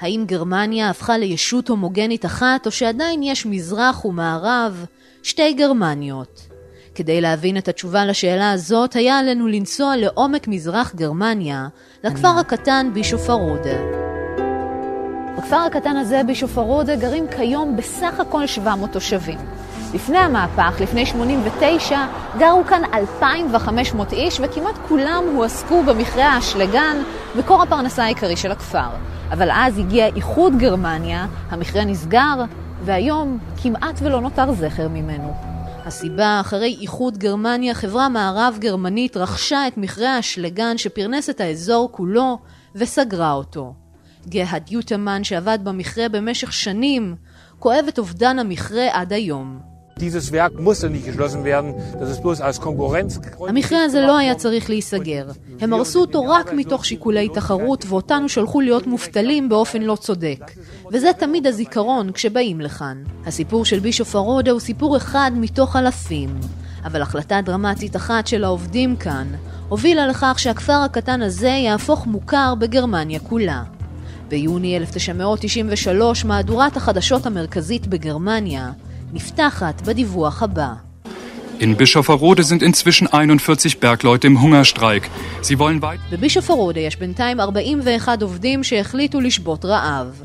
האם 0.00 0.24
גרמניה 0.26 0.90
הפכה 0.90 1.18
לישות 1.18 1.68
הומוגנית 1.68 2.24
אחת, 2.24 2.66
או 2.66 2.70
שעדיין 2.70 3.22
יש 3.22 3.46
מזרח 3.46 4.04
ומערב, 4.04 4.84
שתי 5.22 5.52
גרמניות? 5.52 6.46
כדי 6.94 7.20
להבין 7.20 7.56
את 7.56 7.68
התשובה 7.68 8.04
לשאלה 8.04 8.52
הזאת, 8.52 8.94
היה 8.96 9.18
עלינו 9.18 9.46
לנסוע 9.46 9.96
לעומק 9.96 10.48
מזרח 10.48 10.94
גרמניה, 10.94 11.68
לכפר 12.04 12.28
הקטן 12.28 12.90
בישופרודה. 12.94 13.78
בכפר 15.38 15.56
הקטן 15.56 15.96
הזה, 15.96 16.22
בישופרודה, 16.26 16.96
גרים 16.96 17.26
כיום 17.36 17.76
בסך 17.76 18.20
הכל 18.20 18.46
700 18.46 18.92
תושבים. 18.92 19.38
לפני 19.94 20.18
המהפך, 20.18 20.80
לפני 20.80 21.06
89, 21.06 22.06
גרו 22.38 22.64
כאן 22.68 22.82
2,500 22.94 24.12
איש 24.12 24.40
וכמעט 24.42 24.74
כולם 24.88 25.24
הועסקו 25.34 25.82
במכרה 25.82 26.24
האשלגן, 26.24 26.96
מקור 27.36 27.62
הפרנסה 27.62 28.04
העיקרי 28.04 28.36
של 28.36 28.52
הכפר. 28.52 28.88
אבל 29.32 29.48
אז 29.52 29.78
הגיע 29.78 30.06
איחוד 30.06 30.52
גרמניה, 30.58 31.26
המכרה 31.50 31.84
נסגר, 31.84 32.44
והיום 32.84 33.38
כמעט 33.62 33.98
ולא 34.02 34.20
נותר 34.20 34.52
זכר 34.52 34.88
ממנו. 34.88 35.34
הסיבה, 35.84 36.38
אחרי 36.40 36.76
איחוד 36.80 37.18
גרמניה, 37.18 37.74
חברה 37.74 38.08
מערב 38.08 38.56
גרמנית 38.60 39.16
רכשה 39.16 39.66
את 39.66 39.76
מכרה 39.78 40.16
האשלגן 40.16 40.78
שפרנס 40.78 41.30
את 41.30 41.40
האזור 41.40 41.88
כולו 41.92 42.38
וסגרה 42.74 43.32
אותו. 43.32 43.74
גהד 44.28 44.72
יוטמן 44.72 45.24
שעבד 45.24 45.58
במכרה 45.62 46.08
במשך 46.08 46.52
שנים, 46.52 47.14
כואב 47.58 47.84
את 47.88 47.98
אובדן 47.98 48.38
המכרה 48.38 48.86
עד 48.92 49.12
היום. 49.12 49.75
המכרה 53.48 53.82
הזה 53.82 54.00
לא 54.00 54.18
היה 54.18 54.34
צריך 54.34 54.70
להיסגר. 54.70 55.26
הם 55.60 55.72
הרסו 55.72 56.00
אותו 56.00 56.24
רק 56.24 56.52
מתוך 56.52 56.84
שיקולי 56.84 57.28
תחרות, 57.28 57.84
ואותנו 57.88 58.28
שלחו 58.28 58.60
להיות 58.60 58.86
מובטלים 58.86 59.48
באופן 59.48 59.82
לא 59.82 59.96
צודק. 59.96 60.38
וזה 60.92 61.10
תמיד 61.18 61.46
הזיכרון 61.46 62.12
כשבאים 62.12 62.60
לכאן. 62.60 63.02
הסיפור 63.26 63.64
של 63.64 63.78
בישוף 63.78 64.16
הרודה 64.16 64.50
הוא 64.50 64.60
סיפור 64.60 64.96
אחד 64.96 65.30
מתוך 65.34 65.76
אלפים. 65.76 66.40
אבל 66.84 67.02
החלטה 67.02 67.40
דרמטית 67.40 67.96
אחת 67.96 68.26
של 68.26 68.44
העובדים 68.44 68.96
כאן, 68.96 69.26
הובילה 69.68 70.06
לכך 70.06 70.34
שהכפר 70.38 70.80
הקטן 70.84 71.22
הזה 71.22 71.48
יהפוך 71.48 72.06
מוכר 72.06 72.54
בגרמניה 72.58 73.20
כולה. 73.20 73.62
ביוני 74.28 74.76
1993, 74.76 76.24
מהדורת 76.24 76.76
החדשות 76.76 77.26
המרכזית 77.26 77.86
בגרמניה 77.86 78.72
נפתחת 79.12 79.82
בדיווח 79.82 80.42
הבא. 80.42 80.72
In 81.58 81.76
Bischofferode 81.76 82.42
sind 82.42 82.62
inzwischen 82.62 83.06
41 83.06 83.80
Bergleute 83.80 84.26
im 84.26 84.42
Hungerstreik. 84.42 85.08
Sie 85.42 85.58
wollen 85.58 85.80
weit... 85.82 86.00
בבישופרודה 86.10 86.80
יש 86.80 86.96
בינתיים 86.96 87.40
41 87.40 88.22
עובדים 88.22 88.64
שהחליטו 88.64 89.20
לשבות 89.20 89.64
רעב. 89.64 90.22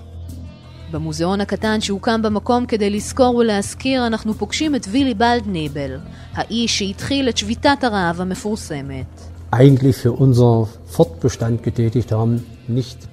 במוזיאון 0.92 1.42
הקטן 1.42 1.82
שהוקם 1.82 2.22
במקום 2.22 2.66
כדי 2.66 2.90
לזכור 2.90 3.36
ולהזכיר, 3.36 4.08
אנחנו 4.08 4.34
פוגשים 4.34 4.76
את 4.76 4.88
וילי 4.92 5.14
בלדניבל, 5.14 5.98
האיש 6.34 6.80
שהתחיל 6.80 7.30
את 7.30 7.38
שביתת 7.38 7.84
הרעב 7.84 8.22
המפורסמת. 8.22 9.32
eigentlich 9.54 9.98
für 9.98 10.14
unser 10.14 10.68
Fortbestand 10.98 11.62
getätigt 11.64 12.12
haben. 12.12 12.44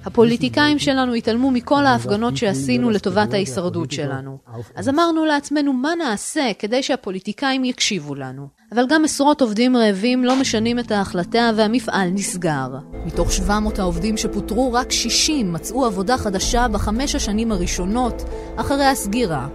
הפוליטיקאים 0.05 0.79
שלנו 0.79 1.13
התעלמו 1.13 1.51
מכל 1.51 1.85
ההפגנות 1.85 2.37
שעשינו 2.37 2.89
לטובת 2.89 3.33
ההישרדות 3.33 3.91
שלנו. 3.91 4.37
אז 4.75 4.89
אמרנו 4.89 5.25
לעצמנו, 5.25 5.73
מה 5.73 5.89
נעשה 5.95 6.51
כדי 6.59 6.83
שהפוליטיקאים 6.83 7.65
יקשיבו 7.65 8.15
לנו? 8.15 8.47
אבל 8.71 8.85
גם 8.89 9.05
עשרות 9.05 9.41
עובדים 9.41 9.77
רעבים 9.77 10.23
לא 10.25 10.35
משנים 10.35 10.79
את 10.79 10.91
ההחלטה 10.91 11.51
והמפעל 11.55 12.09
נסגר. 12.09 12.67
מתוך 13.05 13.31
700 13.31 13.79
העובדים 13.79 14.17
שפוטרו, 14.17 14.73
רק 14.73 14.91
60 14.91 15.53
מצאו 15.53 15.85
עבודה 15.85 16.17
חדשה 16.17 16.67
בחמש 16.67 17.15
השנים 17.15 17.51
הראשונות 17.51 18.23
אחרי 18.55 18.85
הסגירה. 18.85 19.47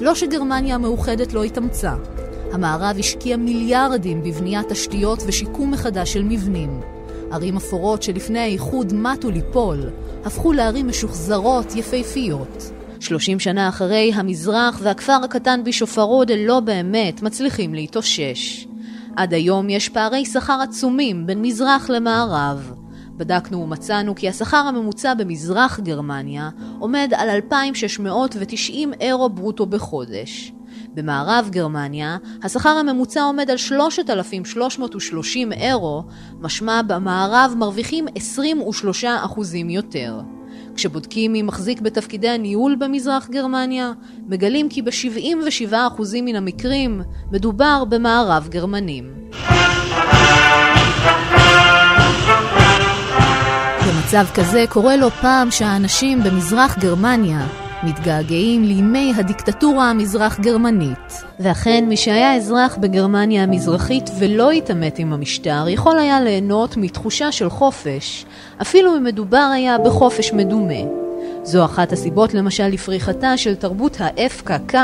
לא 0.00 0.14
שגרמניה 0.14 0.74
המאוחדת 0.74 1.32
לא 1.32 1.44
התאמצה. 1.44 1.94
המערב 2.52 2.96
השקיע 2.98 3.36
מיליארדים 3.36 4.22
בבניית 4.22 4.68
תשתיות 4.68 5.22
ושיקום 5.26 5.70
מחדש 5.70 6.12
של 6.12 6.22
מבנים. 6.22 6.95
ערים 7.36 7.56
אפורות 7.56 8.02
שלפני 8.02 8.38
האיחוד 8.38 8.92
מתו 8.94 9.30
ליפול, 9.30 9.90
הפכו 10.24 10.52
לערים 10.52 10.88
משוחזרות 10.88 11.76
יפהפיות. 11.76 12.70
30 13.00 13.40
שנה 13.40 13.68
אחרי, 13.68 14.12
המזרח 14.14 14.78
והכפר 14.82 15.20
הקטן 15.24 15.64
בשופרודה 15.64 16.34
לא 16.36 16.60
באמת 16.60 17.22
מצליחים 17.22 17.74
להתאושש. 17.74 18.66
עד 19.16 19.34
היום 19.34 19.70
יש 19.70 19.88
פערי 19.88 20.24
שכר 20.24 20.58
עצומים 20.62 21.26
בין 21.26 21.42
מזרח 21.42 21.90
למערב. 21.90 22.72
בדקנו 23.16 23.62
ומצאנו 23.62 24.14
כי 24.14 24.28
השכר 24.28 24.56
הממוצע 24.56 25.14
במזרח 25.14 25.80
גרמניה 25.80 26.50
עומד 26.78 27.12
על 27.16 27.28
2,690 27.28 28.92
אירו 29.00 29.28
ברוטו 29.28 29.66
בחודש. 29.66 30.52
במערב 30.96 31.48
גרמניה, 31.50 32.16
השכר 32.42 32.68
הממוצע 32.68 33.22
עומד 33.22 33.50
על 33.50 33.56
3,330 33.56 35.52
אירו, 35.52 36.02
משמע 36.40 36.82
במערב 36.82 37.54
מרוויחים 37.58 38.06
23% 39.02 39.02
יותר. 39.68 40.20
כשבודקים 40.74 41.32
מי 41.32 41.42
מחזיק 41.42 41.80
בתפקידי 41.80 42.28
הניהול 42.28 42.76
במזרח 42.78 43.28
גרמניה, 43.30 43.92
מגלים 44.28 44.68
כי 44.68 44.82
ב-77% 44.82 45.72
מן 46.22 46.36
המקרים 46.36 47.02
מדובר 47.32 47.84
במערב 47.88 48.48
גרמנים. 48.50 49.14
במצב 53.86 54.26
כזה 54.34 54.64
קורה 54.68 54.96
לא 54.96 55.08
פעם 55.08 55.50
שהאנשים 55.50 56.22
במזרח 56.22 56.78
גרמניה 56.78 57.65
מתגעגעים 57.82 58.64
לימי 58.64 59.12
הדיקטטורה 59.16 59.90
המזרח 59.90 60.40
גרמנית. 60.40 61.22
ואכן, 61.40 61.84
מי 61.88 61.96
שהיה 61.96 62.36
אזרח 62.36 62.76
בגרמניה 62.76 63.42
המזרחית 63.42 64.10
ולא 64.18 64.50
התעמת 64.50 64.98
עם 64.98 65.12
המשטר, 65.12 65.68
יכול 65.68 65.98
היה 65.98 66.20
ליהנות 66.20 66.76
מתחושה 66.76 67.32
של 67.32 67.50
חופש, 67.50 68.24
אפילו 68.62 68.96
אם 68.96 69.04
מדובר 69.04 69.50
היה 69.54 69.78
בחופש 69.78 70.32
מדומה. 70.32 70.84
זו 71.42 71.64
אחת 71.64 71.92
הסיבות 71.92 72.34
למשל 72.34 72.66
לפריחתה 72.66 73.36
של 73.36 73.54
תרבות 73.54 74.00
ה-FKK, 74.00 74.74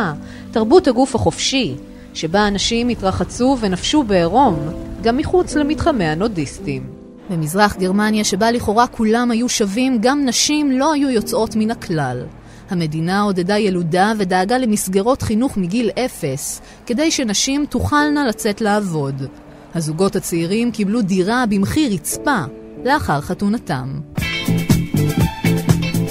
תרבות 0.50 0.88
הגוף 0.88 1.14
החופשי, 1.14 1.74
שבה 2.14 2.48
אנשים 2.48 2.88
התרחצו 2.88 3.56
ונפשו 3.60 4.02
בעירום, 4.02 4.58
גם 5.02 5.16
מחוץ 5.16 5.54
למתחמי 5.54 6.04
הנודיסטים. 6.04 6.86
במזרח 7.30 7.76
גרמניה 7.76 8.24
שבה 8.24 8.50
לכאורה 8.50 8.86
כולם 8.86 9.30
היו 9.30 9.48
שווים, 9.48 9.98
גם 10.00 10.24
נשים 10.24 10.70
לא 10.70 10.92
היו 10.92 11.10
יוצאות 11.10 11.56
מן 11.56 11.70
הכלל. 11.70 12.22
המדינה 12.70 13.20
עודדה 13.20 13.58
ילודה 13.58 14.12
ודאגה 14.18 14.58
למסגרות 14.58 15.22
חינוך 15.22 15.56
מגיל 15.56 15.90
אפס, 15.90 16.60
כדי 16.86 17.10
שנשים 17.10 17.66
תוכלנה 17.66 18.26
לצאת 18.26 18.60
לעבוד. 18.60 19.22
הזוגות 19.74 20.16
הצעירים 20.16 20.70
קיבלו 20.70 21.02
דירה 21.02 21.44
במחיר 21.48 21.92
רצפה 21.92 22.40
לאחר 22.84 23.20
חתונתם. 23.20 24.00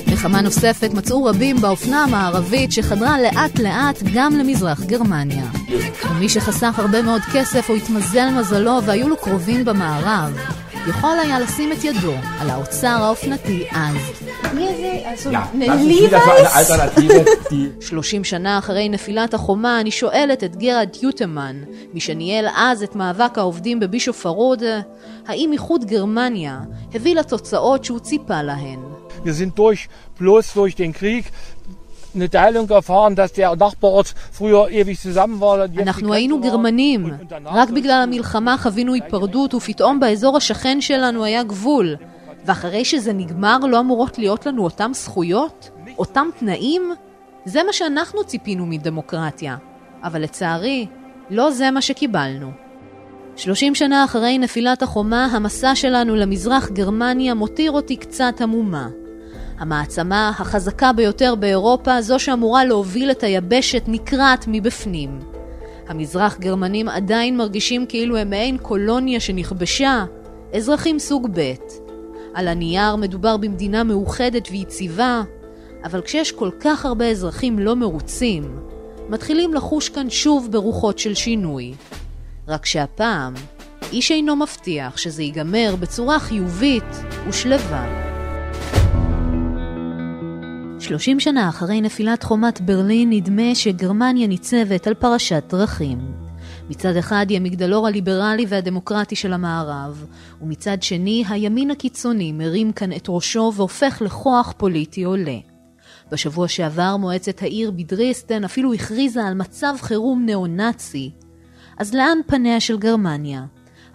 נחמה 0.08 0.42
נוספת 0.42 0.94
מצאו 0.94 1.26
רבים 1.26 1.62
באופנה 1.62 2.04
המערבית 2.04 2.72
שחדרה 2.72 3.22
לאט 3.22 3.60
לאט 3.60 4.04
גם 4.14 4.38
למזרח 4.38 4.84
גרמניה. 4.84 5.46
ומי 6.12 6.30
שחסך 6.30 6.80
הרבה 6.80 7.02
מאוד 7.02 7.22
כסף 7.34 7.70
או 7.70 7.76
התמזל 7.76 8.30
מזלו 8.30 8.80
והיו 8.86 9.10
לו 9.10 9.18
קרובים 9.18 9.66
במערב, 9.66 10.38
יכול 10.88 11.20
היה 11.20 11.40
לשים 11.40 11.72
את 11.72 11.84
ידו 11.84 12.14
על 12.40 12.50
האוצר 12.50 12.88
האופנתי 12.88 13.66
אז. 13.72 13.96
שלושים 17.88 18.24
שנה 18.24 18.58
אחרי 18.58 18.90
נפילת 18.90 19.34
החומה, 19.34 19.80
אני 19.80 19.92
שואלת 19.92 20.44
את 20.44 20.56
גרד 20.56 20.90
יוטמן, 21.02 21.56
מי 21.94 22.00
שניהל 22.00 22.46
אז 22.56 22.84
את 22.84 22.96
מאבק 22.96 23.38
העובדים 23.38 23.80
בבישוף 23.80 24.26
האם 25.28 25.50
איחוד 25.54 25.86
גרמניה 25.86 26.60
הביא 26.94 27.16
לתוצאות 27.16 27.86
שהוא 27.86 28.00
ציפה 28.00 28.42
להן. 28.42 28.80
Wir 29.24 29.34
sind 29.34 29.60
durch, 29.60 29.88
bloß 30.20 30.54
durch 30.56 30.76
den 30.76 30.94
Krieg 30.94 31.26
eine 32.16 32.30
Teilung 32.30 32.70
erfahren, 32.70 33.16
dass 33.16 33.34
der 33.34 33.56
Nachbarort 33.56 34.14
früher 34.32 34.70
ewig 34.70 35.00
zusammen 35.00 35.40
war. 35.40 35.70
אנחנו 35.82 36.14
היינו 36.14 36.42
גרמנים. 36.42 37.06
רק 37.46 37.70
בגלל 37.70 38.02
המלחמה 38.04 38.58
חווינו 38.58 38.94
היפרדות, 38.94 39.54
ופתאום 39.54 40.00
באזור 40.00 40.38
השכן 40.38 40.82
שלנו 40.82 41.24
היה 41.24 41.44
גבול. 41.44 41.96
ואחרי 42.46 42.86
שזה 42.86 43.14
נגמר, 43.14 43.58
לא 43.58 43.80
אמורות 43.80 44.18
להיות 44.18 44.46
לנו 44.46 44.64
אותם 44.64 44.92
זכויות? 44.94 45.70
אותם 45.98 46.28
תנאים? 46.40 46.92
זה 47.46 47.64
מה 47.64 47.74
שאנחנו 47.74 48.24
ציפינו 48.24 48.66
מדמוקרטיה. 48.66 49.58
אבל 50.04 50.22
לצערי, 50.22 50.88
לא 51.30 51.52
זה 51.52 51.72
מה 51.72 51.82
שקיבלנו. 51.82 52.52
30 53.36 53.76
שנה 53.76 54.04
אחרי 54.04 54.38
נפילת 54.38 54.82
החומה, 54.82 55.26
המסע 55.26 55.76
שלנו 55.76 56.16
למזרח 56.16 56.70
גרמניה 56.70 57.34
מותיר 57.34 57.72
אותי 57.72 57.96
קצת 57.96 58.42
עמומה. 58.42 58.90
המעצמה 59.58 60.32
החזקה 60.40 60.94
ביותר 60.94 61.36
באירופה, 61.36 62.02
זו 62.02 62.20
שאמורה 62.20 62.66
להוביל 62.66 63.12
את 63.12 63.24
היבשת, 63.24 63.84
נקרעת 63.88 64.46
מבפנים. 64.48 65.20
המזרח 65.88 66.38
גרמנים 66.40 66.90
עדיין 66.90 67.38
מרגישים 67.38 67.86
כאילו 67.86 68.18
הם 68.18 68.30
מעין 68.30 68.58
קולוניה 68.58 69.20
שנכבשה, 69.20 70.06
אזרחים 70.54 71.00
סוג 71.00 71.28
ב'. 71.34 71.54
על 72.34 72.48
הנייר 72.48 72.96
מדובר 72.96 73.38
במדינה 73.38 73.84
מאוחדת 73.84 74.48
ויציבה, 74.52 75.22
אבל 75.84 76.02
כשיש 76.02 76.32
כל 76.32 76.50
כך 76.60 76.86
הרבה 76.86 77.06
אזרחים 77.10 77.60
לא 77.60 77.76
מרוצים, 77.76 78.60
מתחילים 79.10 79.54
לחוש 79.54 79.90
כאן 79.90 80.10
שוב 80.10 80.48
ברוחות 80.52 81.00
של 81.00 81.14
שינוי. 81.14 81.74
רק 82.48 82.66
שהפעם, 82.66 83.34
איש 83.92 84.12
אינו 84.12 84.36
מבטיח 84.36 84.98
שזה 84.98 85.24
ייגמר 85.24 85.76
בצורה 85.80 86.20
חיובית 86.20 87.04
ושלווה. 87.28 88.12
30 90.80 91.20
שנה 91.20 91.50
אחרי 91.50 91.82
נפילת 91.82 92.24
חומת 92.24 92.62
ברלין 92.62 93.10
נדמה 93.10 93.56
שגרמניה 93.56 94.28
ניצבת 94.28 94.88
על 94.88 94.94
פרשת 94.94 95.44
דרכים. 95.50 96.31
מצד 96.72 96.96
אחד 96.96 97.26
היא 97.30 97.38
המגדלור 97.38 97.88
הליברלי 97.88 98.46
והדמוקרטי 98.48 99.16
של 99.16 99.34
המערב, 99.34 100.06
ומצד 100.42 100.84
שני 100.84 101.24
הימין 101.30 101.72
הקיצוני 101.72 102.32
מרים 102.32 102.72
כאן 102.72 102.94
את 102.94 103.06
ראשו 103.10 103.54
והופך 103.56 104.02
לכוח 104.06 104.54
פוליטי 104.58 105.04
עולה. 105.04 105.38
בשבוע 106.12 106.48
שעבר 106.48 106.98
מועצת 106.98 107.42
העיר 107.42 107.72
בדריסטן 107.72 108.44
אפילו 108.44 108.74
הכריזה 108.74 109.26
על 109.26 109.34
מצב 109.34 109.74
חירום 109.80 110.26
ניאו-נאצי. 110.26 111.12
אז 111.78 111.94
לאן 111.94 112.18
פניה 112.28 112.60
של 112.60 112.78
גרמניה? 112.78 113.46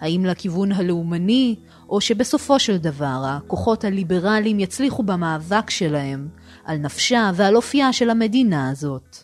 האם 0.00 0.24
לכיוון 0.24 0.72
הלאומני, 0.72 1.54
או 1.88 2.00
שבסופו 2.00 2.58
של 2.58 2.76
דבר 2.76 3.22
הכוחות 3.24 3.84
הליברליים 3.84 4.60
יצליחו 4.60 5.02
במאבק 5.02 5.70
שלהם 5.70 6.28
על 6.66 6.76
נפשה 6.76 7.30
ועל 7.34 7.56
אופייה 7.56 7.92
של 7.92 8.10
המדינה 8.10 8.70
הזאת. 8.70 9.16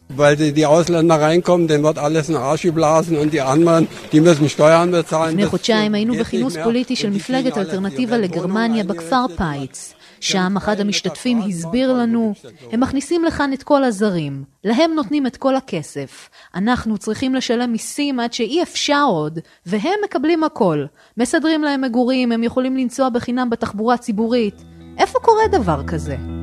לפני 5.31 5.47
חודשיים 5.47 5.95
היינו 5.95 6.15
בכינוס 6.15 6.57
פוליטי 6.65 6.97
של 6.97 7.11
מפלגת 7.11 7.59
אלטרנטיבה 7.59 8.19
לגרמניה 8.19 8.85
בכפר 8.85 9.25
פייץ. 9.37 9.95
שם 10.21 10.57
אחד 10.57 10.81
המשתתפים 10.81 11.39
הסביר 11.39 11.93
לנו, 11.93 12.35
הם 12.73 12.81
מכניסים 12.81 13.25
לכאן 13.25 13.53
את 13.53 13.63
כל 13.63 13.85
הזרים, 13.85 14.45
להם 14.65 14.91
נותנים 14.95 15.27
את 15.27 15.37
כל 15.37 15.57
הכסף. 15.57 16.29
אנחנו 16.55 16.99
צריכים 16.99 17.35
לשלם 17.35 17.73
מיסים 17.73 18.21
עד 18.21 18.33
שאי 18.33 18.63
אפשר 18.63 19.05
עוד, 19.09 19.39
והם 19.67 19.99
מקבלים 20.05 20.45
הכל. 20.45 20.85
מסדרים 21.17 21.63
להם 21.63 21.81
מגורים, 21.81 22.33
הם 22.33 22.45
יכולים 22.45 22.77
לנסוע 22.77 23.09
בחינם 23.09 23.51
בתחבורה 23.51 23.97
ציבורית. 23.97 24.63
איפה 24.99 25.19
קורה 25.19 25.49
דבר 25.53 25.83
כזה? 25.87 26.42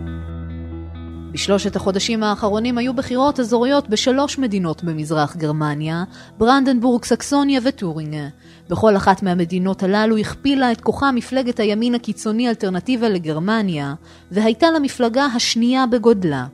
בשלושת 1.31 1.75
החודשים 1.75 2.23
האחרונים 2.23 2.77
היו 2.77 2.93
בחירות 2.93 3.39
אזוריות 3.39 3.89
בשלוש 3.89 4.37
מדינות 4.37 4.83
במזרח 4.83 5.35
גרמניה, 5.35 6.03
ברנדנבורג, 6.37 7.05
סקסוניה 7.05 7.61
וטורינגה. 7.63 8.27
בכל 8.69 8.95
אחת 8.95 9.23
מהמדינות 9.23 9.83
הללו 9.83 10.17
הכפילה 10.17 10.71
את 10.71 10.81
כוחה 10.81 11.11
מפלגת 11.11 11.59
הימין 11.59 11.95
הקיצוני 11.95 12.49
אלטרנטיבה 12.49 13.09
לגרמניה, 13.09 13.93
והייתה 14.31 14.67
למפלגה 14.71 15.25
השנייה 15.25 15.85
בגודלה. 15.85 16.45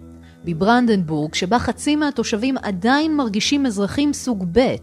בברנדנבורג, 0.46 1.34
שבה 1.34 1.60
חצי 1.60 1.96
מהתושבים 1.96 2.56
עדיין 2.64 3.16
מרגישים 3.16 3.66
אזרחים 3.66 4.14
סוג 4.14 4.46
ב', 4.52 4.76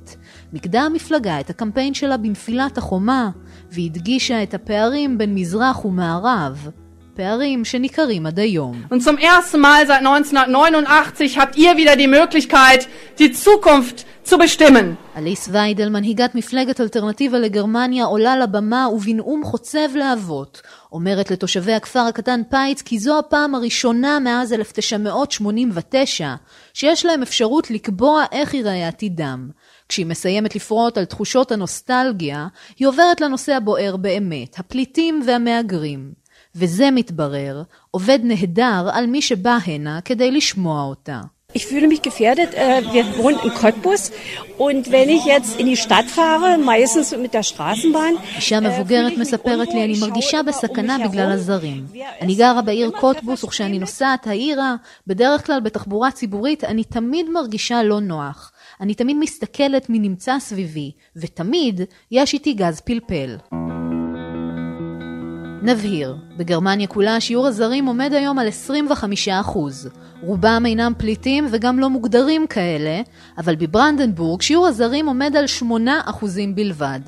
מיקדה 0.52 0.82
המפלגה 0.82 1.40
את 1.40 1.50
הקמפיין 1.50 1.94
שלה 1.94 2.16
בנפילת 2.16 2.78
החומה, 2.78 3.30
והדגישה 3.72 4.42
את 4.42 4.54
הפערים 4.54 5.18
בין 5.18 5.34
מזרח 5.34 5.84
ומערב, 5.84 6.68
פערים 7.14 7.64
שניכרים 7.64 8.26
עד 8.26 8.38
היום. 8.38 8.82
Und 8.90 9.02
zum 9.02 9.18
ersten 9.18 9.60
Mal 9.60 9.86
seit 9.86 10.02
1989 10.06 11.38
habt 11.38 11.56
ihr 11.56 11.76
wieder 11.76 11.96
die 11.96 12.06
Möglichkeit, 12.06 12.88
die 13.18 13.32
Zukunft 13.32 14.04
zu 14.24 14.38
bestimmen. 14.38 14.96
אליס 15.16 15.48
ויידל, 15.52 15.88
מנהיגת 15.88 16.34
מפלגת 16.34 16.80
אלטרנטיבה 16.80 17.38
לגרמניה, 17.38 18.04
עולה 18.04 18.36
לבמה 18.36 18.88
ובנאום 18.92 19.44
חוצב 19.44 19.96
להבות, 19.96 20.62
אומרת 20.92 21.30
לתושבי 21.30 21.72
הכפר 21.72 22.00
הקטן 22.00 22.40
פייץ 22.50 22.82
כי 22.82 22.98
זו 22.98 23.18
הפעם 23.18 23.54
הראשונה 23.54 24.18
מאז 24.18 24.52
1989 24.52 26.34
שיש 26.74 27.06
להם 27.06 27.22
אפשרות 27.22 27.70
לקבוע 27.70 28.24
איך 28.32 28.54
ייראה 28.54 28.88
עתידם. 28.88 29.48
כשהיא 29.88 30.06
מסיימת 30.06 30.56
לפרוט 30.56 30.98
על 30.98 31.04
תחושות 31.04 31.52
הנוסטלגיה, 31.52 32.46
היא 32.78 32.88
עוברת 32.88 33.20
לנושא 33.20 33.54
הבוער 33.54 33.96
באמת, 33.96 34.58
הפליטים 34.58 35.22
והמהגרים. 35.26 36.21
וזה 36.54 36.90
מתברר, 36.90 37.62
עובד 37.90 38.18
נהדר 38.22 38.88
על 38.92 39.06
מי 39.06 39.22
שבא 39.22 39.58
הנה 39.66 40.00
כדי 40.00 40.30
לשמוע 40.30 40.82
אותה. 40.82 41.20
Ich 41.54 41.66
fühle 41.66 41.88
mich 41.92 42.02
gefährdet. 42.08 42.50
Wir 42.94 43.04
wohnen 43.18 43.38
in 43.46 43.52
Cottbus 43.62 44.02
und 44.66 44.90
wenn 44.90 45.08
ich 45.16 45.24
jetzt 45.26 45.52
in 45.60 45.66
die 45.66 45.76
Stadt 45.76 46.08
fahre, 46.18 46.56
meistens 46.56 47.06
mit 47.16 47.34
der 47.34 47.42
Straßenbahn... 47.42 48.14
אישה 48.36 48.60
מבוגרת 48.60 49.18
מספרת 49.18 49.68
לי, 49.74 49.84
אני 49.84 49.94
מרגישה 50.00 50.42
בסכנה 50.42 51.08
בגלל 51.08 51.30
הזרים. 51.30 51.86
אני 52.20 52.34
גרה 52.34 52.62
בעיר 52.62 52.90
קוטבוס 53.00 53.44
וכשאני 53.44 53.78
נוסעת 53.78 54.26
העירה, 54.26 54.74
בדרך 55.06 55.46
כלל 55.46 55.60
בתחבורה 55.60 56.10
ציבורית, 56.10 56.64
אני 56.64 56.84
תמיד 56.84 57.30
מרגישה 57.30 57.82
לא 57.82 58.00
נוח. 58.00 58.52
אני 58.80 58.94
תמיד 58.94 59.16
מסתכלת 59.16 59.90
מי 59.90 59.98
נמצא 59.98 60.38
סביבי, 60.38 60.92
ותמיד 61.16 61.80
יש 62.10 62.34
איתי 62.34 62.52
גז 62.52 62.80
פלפל. 62.80 63.36
נבהיר, 65.64 66.16
בגרמניה 66.36 66.86
כולה 66.86 67.20
שיעור 67.20 67.46
הזרים 67.46 67.86
עומד 67.86 68.12
היום 68.12 68.38
על 68.38 68.48
25%. 69.26 69.28
רובם 70.22 70.62
אינם 70.66 70.92
פליטים 70.98 71.46
וגם 71.50 71.78
לא 71.78 71.90
מוגדרים 71.90 72.46
כאלה, 72.46 73.00
אבל 73.38 73.56
בברנדנבורג 73.56 74.42
שיעור 74.42 74.66
הזרים 74.66 75.06
עומד 75.06 75.36
על 75.36 75.44
8% 75.62 75.64
בלבד. 76.54 77.00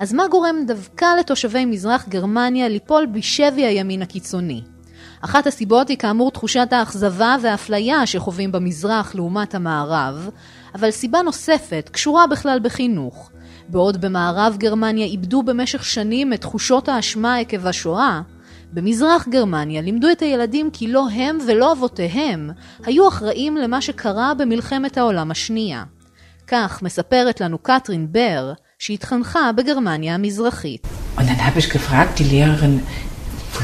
אז 0.00 0.12
מה 0.12 0.28
גורם 0.30 0.56
דווקא 0.66 1.06
לתושבי 1.20 1.64
מזרח 1.64 2.08
גרמניה 2.08 2.68
ליפול 2.68 3.06
בשבי 3.06 3.64
הימין 3.64 4.02
הקיצוני? 4.02 4.62
אחת 5.20 5.46
הסיבות 5.46 5.88
היא 5.88 5.98
כאמור 5.98 6.30
תחושת 6.30 6.68
האכזבה 6.70 7.36
והאפליה 7.42 8.06
שחווים 8.06 8.52
במזרח 8.52 9.14
לעומת 9.14 9.54
המערב, 9.54 10.30
אבל 10.74 10.90
סיבה 10.90 11.22
נוספת 11.22 11.90
קשורה 11.92 12.26
בכלל 12.26 12.58
בחינוך. 12.62 13.30
בעוד 13.68 14.00
במערב 14.00 14.56
גרמניה 14.58 15.06
איבדו 15.06 15.42
במשך 15.42 15.84
שנים 15.84 16.32
את 16.32 16.40
תחושות 16.40 16.88
האשמה 16.88 17.36
עקב 17.36 17.66
השואה, 17.66 18.20
במזרח 18.72 19.28
גרמניה 19.28 19.82
לימדו 19.82 20.10
את 20.12 20.22
הילדים 20.22 20.70
כי 20.72 20.88
לא 20.88 21.06
הם 21.14 21.38
ולא 21.46 21.72
אבותיהם 21.72 22.50
היו 22.84 23.08
אחראים 23.08 23.56
למה 23.56 23.80
שקרה 23.80 24.34
במלחמת 24.34 24.98
העולם 24.98 25.30
השנייה. 25.30 25.84
כך 26.46 26.82
מספרת 26.82 27.40
לנו 27.40 27.58
קטרין 27.58 28.12
בר, 28.12 28.52
שהתחנכה 28.78 29.52
בגרמניה 29.52 30.14
המזרחית. 30.14 30.86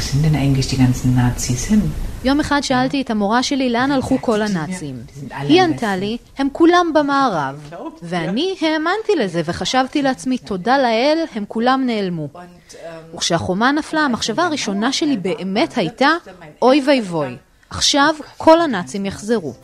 Wo 0.01 0.05
sind 0.13 0.23
denn 0.25 0.37
eigentlich 0.43 0.69
die 0.73 0.79
ganzen 0.85 1.15
Nazis 1.15 1.65
hin? 1.71 1.83
יום 2.25 2.41
אחד 2.41 2.61
שאלתי 2.61 3.03
את 3.03 3.11
המורה 3.11 3.43
שלי 3.43 3.71
לאן 3.71 3.93
הלכו 3.93 4.19
כל 4.21 4.43
הנאצים. 4.43 4.97
היא 5.31 5.63
ענתה 5.63 5.97
לי, 5.97 6.17
הם 6.39 6.49
כולם 6.53 6.87
במערב. 6.95 7.71
ואני 8.03 8.55
האמנתי 8.61 9.17
לזה 9.19 9.43
וחשבתי 9.45 10.03
לעצמי, 10.03 10.39
תודה 10.39 10.79
לאל, 10.79 11.19
הם 11.35 11.45
כולם 11.49 11.83
נעלמו. 11.87 12.29
וכשהחומה 13.15 13.73
נפלה, 13.73 14.01
המחשבה 14.01 14.45
הראשונה 14.45 14.93
שלי 14.93 15.17
באמת 15.17 15.73
הייתה, 15.77 16.11
אוי 16.63 16.83
ויבוי, 16.87 17.37
עכשיו 17.71 18.15
כל 18.37 18.61
הנאצים 18.61 19.07
יחזרו. 19.07 19.55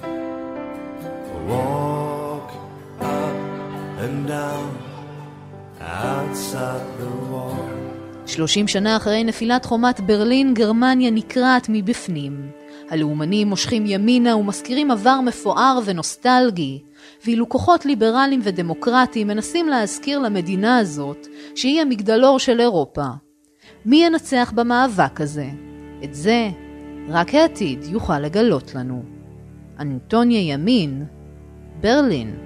שלושים 8.27 8.69
שנה 8.69 8.97
אחרי 8.97 9.25
נפילת 9.25 9.65
חומת 9.65 10.01
ברלין, 10.01 10.55
גרמניה 10.55 11.11
נקרעת 11.11 11.67
מבפנים. 11.69 12.51
הלאומנים 12.91 13.49
מושכים 13.49 13.85
ימינה 13.87 14.37
ומזכירים 14.37 14.91
עבר 14.91 15.21
מפואר 15.21 15.79
ונוסטלגי, 15.85 16.83
ואילו 17.25 17.49
כוחות 17.49 17.87
ליברליים 17.87 18.41
ודמוקרטיים 18.43 19.27
מנסים 19.27 19.69
להזכיר 19.69 20.19
למדינה 20.19 20.79
הזאת 20.79 21.27
שהיא 21.55 21.81
המגדלור 21.81 22.39
של 22.39 22.61
אירופה. 22.61 23.07
מי 23.85 24.05
ינצח 24.05 24.53
במאבק 24.55 25.21
הזה? 25.21 25.47
את 26.05 26.15
זה 26.15 26.49
רק 27.09 27.35
העתיד 27.35 27.85
יוכל 27.85 28.19
לגלות 28.19 28.75
לנו. 28.75 29.03
אנטוניה 29.81 30.53
ימין, 30.53 31.05
ברלין. 31.81 32.46